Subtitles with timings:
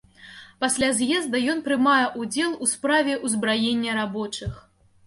[0.63, 4.51] Пасля з'езда ён прымае ўдзел у справе ўзбраення рабочых.